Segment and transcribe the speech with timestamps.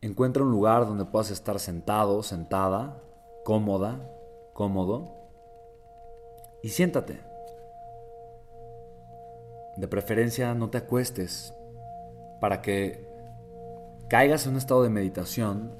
[0.00, 3.02] encuentra un lugar donde puedas estar sentado, sentada,
[3.44, 4.10] cómoda,
[4.52, 5.18] cómodo,
[6.62, 7.20] y siéntate.
[9.76, 11.54] De preferencia no te acuestes
[12.40, 13.08] para que
[14.08, 15.72] caigas en un estado de meditación,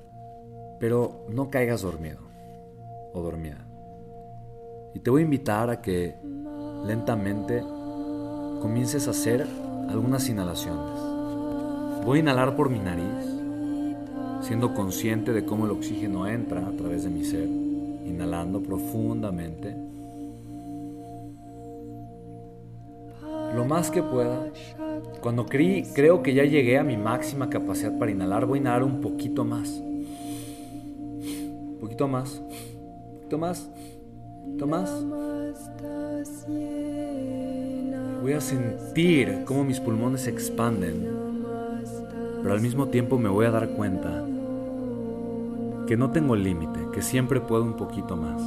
[0.79, 2.21] pero no caigas dormido
[3.13, 3.67] o dormida.
[4.95, 6.17] Y te voy a invitar a que
[6.85, 7.61] lentamente
[8.61, 9.47] comiences a hacer
[9.89, 11.01] algunas inhalaciones.
[12.05, 13.38] Voy a inhalar por mi nariz,
[14.41, 19.77] siendo consciente de cómo el oxígeno entra a través de mi ser, inhalando profundamente.
[23.55, 24.51] Lo más que pueda.
[25.21, 29.01] Cuando creo que ya llegué a mi máxima capacidad para inhalar, voy a inhalar un
[29.01, 29.69] poquito más.
[29.71, 32.41] Un poquito más.
[32.41, 32.49] Un
[33.17, 33.71] poquito más.
[34.45, 35.05] Un poquito más.
[38.23, 41.07] Voy a sentir cómo mis pulmones se expanden,
[42.43, 44.28] pero al mismo tiempo me voy a dar cuenta
[45.89, 48.43] que no tengo límite, que siempre puedo un poquito más.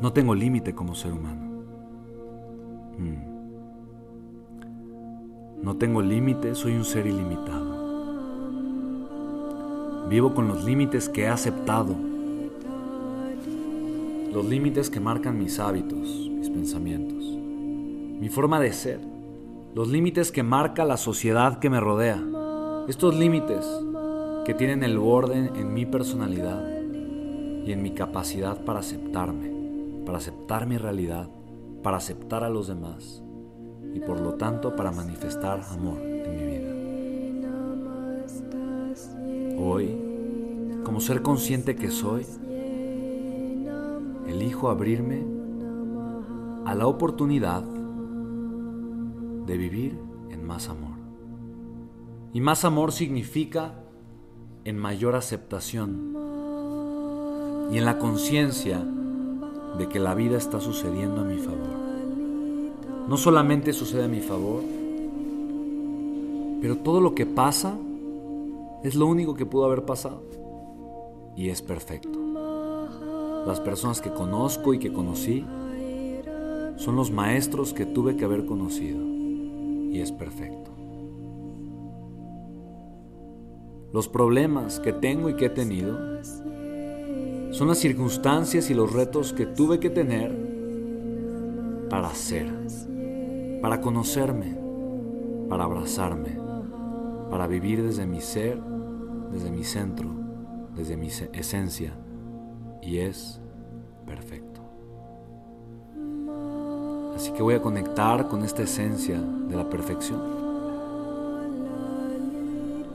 [0.00, 1.64] No tengo límite como ser humano.
[2.96, 3.34] Mm.
[5.64, 7.74] No tengo límite, soy un ser ilimitado.
[10.08, 11.96] Vivo con los límites que he aceptado.
[14.32, 17.24] Los límites que marcan mis hábitos, mis pensamientos,
[18.20, 19.00] mi forma de ser.
[19.74, 22.22] Los límites que marca la sociedad que me rodea.
[22.86, 23.66] Estos límites
[24.44, 26.62] que tienen el borde en mi personalidad
[27.64, 29.50] y en mi capacidad para aceptarme,
[30.04, 31.30] para aceptar mi realidad,
[31.82, 33.22] para aceptar a los demás
[33.94, 36.74] y por lo tanto para manifestar amor en mi vida.
[39.58, 39.96] Hoy,
[40.84, 42.26] como ser consciente que soy,
[44.26, 45.24] elijo abrirme
[46.66, 47.62] a la oportunidad
[49.46, 49.98] de vivir
[50.28, 50.98] en más amor.
[52.34, 53.83] Y más amor significa
[54.64, 56.16] en mayor aceptación
[57.70, 58.84] y en la conciencia
[59.78, 61.84] de que la vida está sucediendo a mi favor
[63.08, 64.62] no solamente sucede a mi favor,
[66.60, 67.76] pero todo lo que pasa
[68.82, 70.22] es lo único que pudo haber pasado
[71.36, 72.18] y es perfecto.
[73.46, 75.44] Las personas que conozco y que conocí
[76.76, 79.00] son los maestros que tuve que haber conocido
[79.92, 80.73] y es perfecto.
[83.94, 85.96] Los problemas que tengo y que he tenido
[87.52, 90.36] son las circunstancias y los retos que tuve que tener
[91.88, 92.52] para ser
[93.62, 94.58] para conocerme,
[95.48, 96.36] para abrazarme,
[97.30, 98.60] para vivir desde mi ser,
[99.30, 100.10] desde mi centro,
[100.74, 101.94] desde mi esencia,
[102.82, 103.40] y es
[104.04, 104.60] perfecto.
[107.14, 110.43] Así que voy a conectar con esta esencia de la perfección.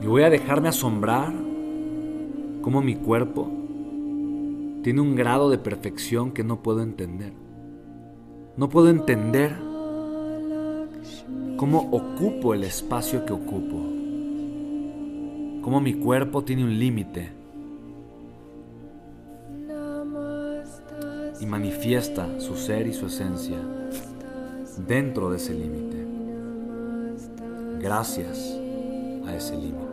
[0.00, 1.32] Y voy a dejarme asombrar
[2.62, 3.50] cómo mi cuerpo
[4.82, 7.32] tiene un grado de perfección que no puedo entender.
[8.56, 9.56] No puedo entender
[11.56, 13.76] cómo ocupo el espacio que ocupo,
[15.62, 17.32] cómo mi cuerpo tiene un límite
[21.40, 23.58] y manifiesta su ser y su esencia
[24.86, 26.06] dentro de ese límite,
[27.78, 28.58] gracias
[29.26, 29.89] a ese límite.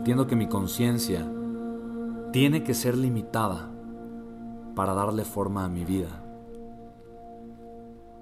[0.00, 1.24] Entiendo que mi conciencia
[2.32, 3.70] tiene que ser limitada
[4.74, 6.20] para darle forma a mi vida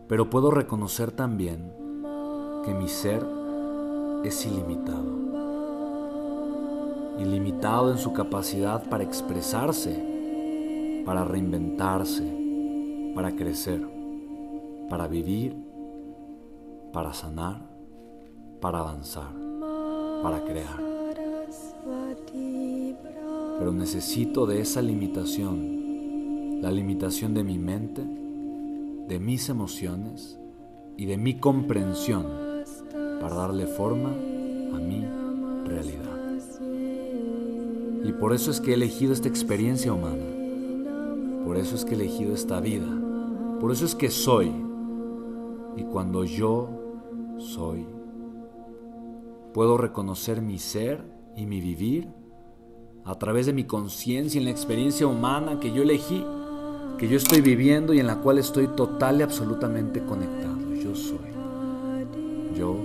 [0.09, 1.71] pero puedo reconocer también
[2.65, 3.25] que mi ser
[4.25, 5.19] es ilimitado.
[7.19, 13.87] Ilimitado en su capacidad para expresarse, para reinventarse, para crecer,
[14.89, 15.57] para vivir,
[16.93, 17.61] para sanar,
[18.61, 19.33] para avanzar,
[20.23, 20.98] para crear.
[23.59, 30.39] Pero necesito de esa limitación, la limitación de mi mente, de mis emociones
[30.97, 32.27] y de mi comprensión
[33.21, 35.05] para darle forma a mi
[35.65, 36.19] realidad.
[38.05, 40.25] Y por eso es que he elegido esta experiencia humana.
[41.45, 42.87] Por eso es que he elegido esta vida.
[43.61, 44.53] Por eso es que soy.
[45.77, 46.69] Y cuando yo
[47.39, 47.87] soy,
[49.53, 52.09] puedo reconocer mi ser y mi vivir
[53.05, 56.23] a través de mi conciencia y la experiencia humana que yo elegí
[56.99, 60.75] que yo estoy viviendo y en la cual estoy total y absolutamente conectado.
[60.75, 61.31] Yo soy.
[62.57, 62.77] Yo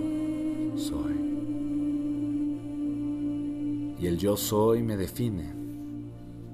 [0.75, 1.13] soy.
[3.99, 5.51] Y el yo soy me define.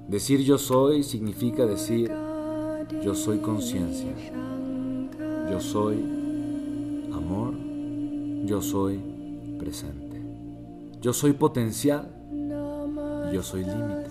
[0.08, 2.10] Decir yo soy significa decir
[3.04, 4.14] yo soy conciencia.
[5.50, 5.96] Yo soy
[7.12, 7.54] amor.
[8.46, 8.98] Yo soy
[9.58, 10.09] presente.
[11.00, 14.10] Yo soy potencial y yo soy límite.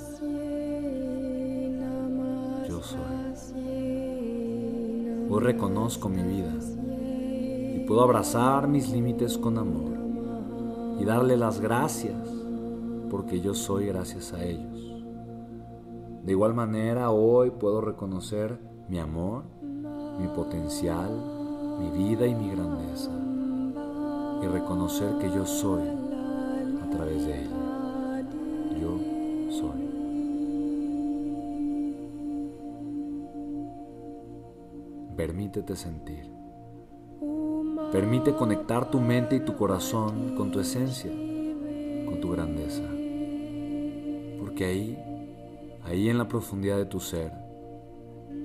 [2.67, 2.99] Yo soy.
[5.29, 6.51] Hoy reconozco mi vida
[7.75, 9.91] y puedo abrazar mis límites con amor
[10.99, 12.27] y darle las gracias
[13.11, 15.03] porque yo soy gracias a ellos.
[16.23, 21.11] De igual manera, hoy puedo reconocer mi amor, mi potencial,
[21.79, 23.11] mi vida y mi grandeza
[24.41, 26.08] y reconocer que yo soy
[26.89, 28.23] a través de ella.
[28.81, 28.99] Yo
[29.51, 29.89] soy.
[35.15, 36.31] Permítete sentir.
[37.91, 41.11] Permite conectar tu mente y tu corazón con tu esencia,
[42.05, 42.83] con tu grandeza.
[44.39, 44.97] Porque ahí,
[45.83, 47.31] ahí en la profundidad de tu ser,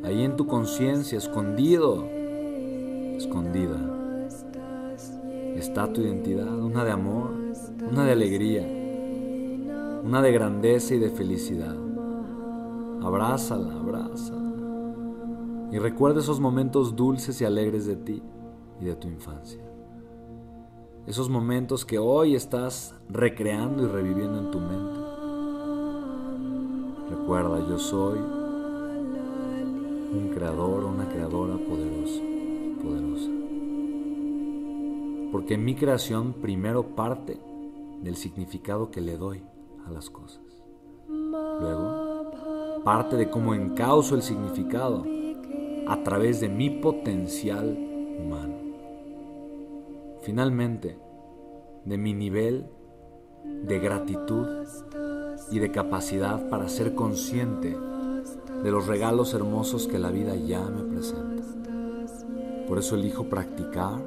[0.02, 2.05] ahí en tu conciencia, escondido,
[3.17, 3.79] escondida,
[5.56, 7.34] está tu identidad, una de amor,
[7.82, 8.62] una de alegría,
[10.05, 11.76] una de grandeza y de felicidad.
[13.03, 14.55] Abrázala, abrázala.
[15.73, 18.23] Y recuerda esos momentos dulces y alegres de ti
[18.81, 19.62] y de tu infancia.
[21.06, 25.00] Esos momentos que hoy estás recreando y reviviendo en tu mente.
[27.11, 32.23] Recuerda, yo soy un creador una creadora poderosa,
[32.82, 33.31] poderosa.
[35.32, 37.41] Porque mi creación primero parte
[38.05, 39.43] del significado que le doy
[39.87, 40.43] a las cosas.
[41.09, 45.05] Luego, parte de cómo encauzo el significado
[45.87, 47.77] a través de mi potencial
[48.19, 48.55] humano.
[50.23, 50.99] Finalmente,
[51.85, 52.67] de mi nivel
[53.45, 54.47] de gratitud
[55.51, 57.77] y de capacidad para ser consciente
[58.62, 61.43] de los regalos hermosos que la vida ya me presenta.
[62.67, 64.01] Por eso elijo practicar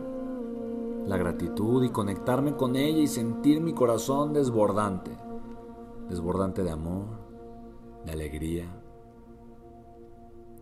[1.08, 5.12] la gratitud y conectarme con ella y sentir mi corazón desbordante,
[6.10, 7.06] desbordante de amor,
[8.06, 8.66] de alegría,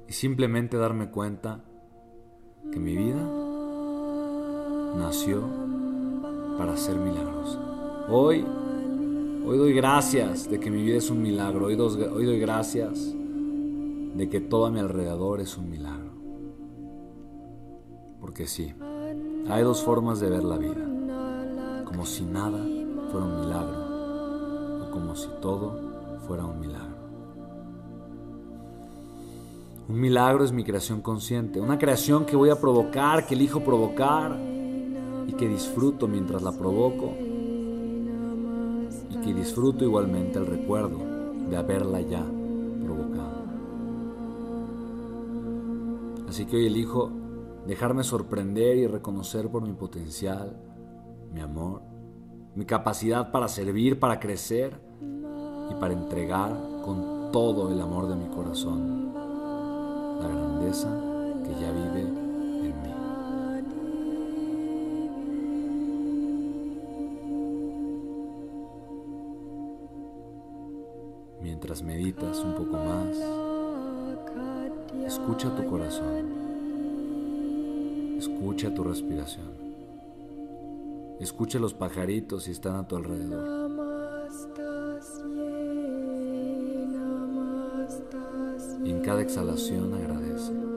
[0.08, 1.66] y simplemente darme cuenta
[2.72, 3.28] que mi vida
[4.98, 5.42] nació
[6.60, 8.06] para ser milagrosa.
[8.10, 8.46] Hoy,
[9.46, 11.66] hoy doy gracias de que mi vida es un milagro.
[11.66, 13.16] Hoy, hoy doy gracias
[14.16, 16.12] de que todo a mi alrededor es un milagro.
[18.22, 18.74] Porque sí,
[19.50, 21.84] hay dos formas de ver la vida.
[21.86, 22.60] Como si nada
[23.12, 25.80] fuera un milagro o como si todo
[26.28, 26.96] fuera un milagro.
[29.88, 34.36] Un milagro es mi creación consciente, una creación que voy a provocar, que elijo provocar
[35.28, 37.14] y que disfruto mientras la provoco
[39.12, 40.98] y que disfruto igualmente el recuerdo
[41.50, 42.26] de haberla ya
[42.84, 43.46] provocado.
[46.28, 47.12] Así que hoy elijo
[47.66, 50.56] dejarme sorprender y reconocer por mi potencial,
[51.32, 51.82] mi amor,
[52.56, 54.80] mi capacidad para servir, para crecer
[55.70, 56.52] y para entregar
[56.84, 59.14] con todo el amor de mi corazón
[60.22, 60.90] la grandeza
[61.44, 62.96] que ya vive en mí.
[71.42, 73.18] Mientras meditas un poco más,
[75.06, 76.45] escucha tu corazón,
[78.18, 79.52] escucha tu respiración,
[81.20, 83.66] escucha los pajaritos si están a tu alrededor.
[88.84, 90.75] Y en cada exhalación agradece.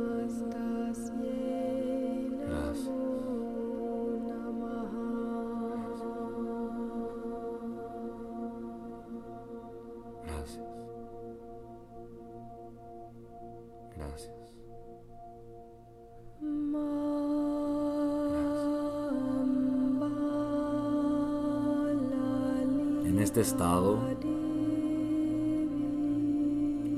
[23.08, 23.98] En este estado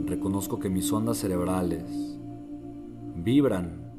[0.06, 2.18] reconozco que mis ondas cerebrales
[3.14, 3.92] vibran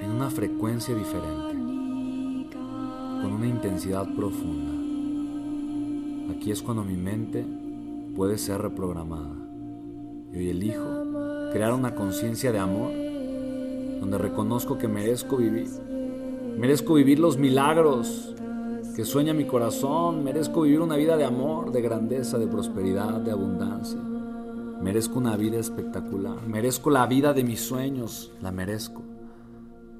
[0.00, 1.52] en una frecuencia diferente,
[3.20, 4.72] con una intensidad profunda.
[6.34, 7.44] Aquí es cuando mi mente
[8.16, 9.36] puede ser reprogramada.
[10.32, 12.92] Y hoy elijo crear una conciencia de amor
[14.00, 15.68] donde reconozco que merezco vivir.
[16.56, 18.32] Merezco vivir los milagros
[18.96, 20.24] que sueña mi corazón.
[20.24, 24.00] Merezco vivir una vida de amor, de grandeza, de prosperidad, de abundancia.
[24.00, 26.40] Merezco una vida espectacular.
[26.48, 28.32] Merezco la vida de mis sueños.
[28.40, 29.02] La merezco.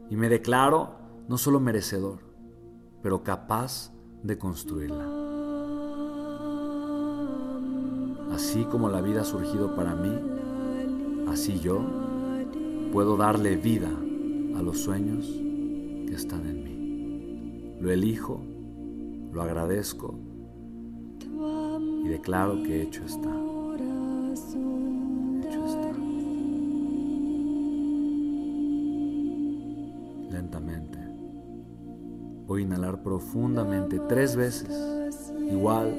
[0.09, 0.95] Y me declaro
[1.29, 2.21] no solo merecedor,
[3.03, 5.05] pero capaz de construirla.
[8.33, 10.13] Así como la vida ha surgido para mí,
[11.29, 11.81] así yo
[12.93, 13.91] puedo darle vida
[14.57, 15.27] a los sueños
[16.07, 17.77] que están en mí.
[17.81, 18.56] Lo elijo
[19.37, 20.15] lo agradezco
[22.05, 23.29] y declaro que hecho está.
[25.45, 25.63] Hecho.
[30.31, 30.99] Lentamente.
[32.47, 34.71] Voy a inhalar profundamente tres veces,
[35.51, 35.93] igual,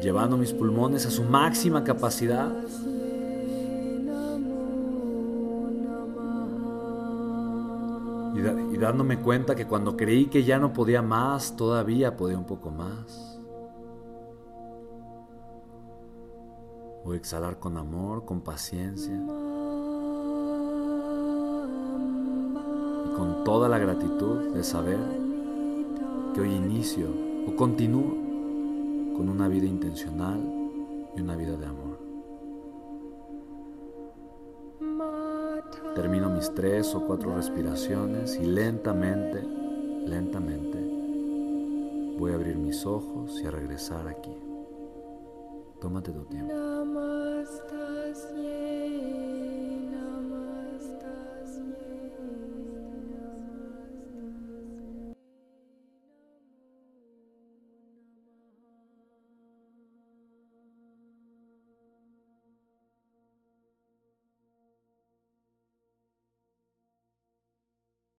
[0.00, 2.52] llevando mis pulmones a su máxima capacidad.
[8.82, 13.40] Dándome cuenta que cuando creí que ya no podía más, todavía podía un poco más.
[17.04, 19.14] Voy a exhalar con amor, con paciencia.
[23.06, 24.98] Y con toda la gratitud de saber
[26.34, 27.08] que hoy inicio
[27.48, 28.22] o continúo
[29.16, 30.40] con una vida intencional
[31.16, 31.91] y una vida de amor.
[35.94, 39.42] Termino mis tres o cuatro respiraciones y lentamente,
[40.06, 40.92] lentamente
[42.18, 44.36] voy a abrir mis ojos y a regresar aquí.
[45.80, 46.52] Tómate tu tiempo.